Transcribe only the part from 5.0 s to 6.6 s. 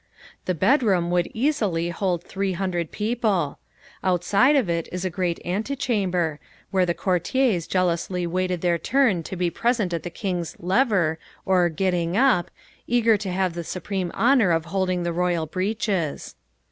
a great antechamber,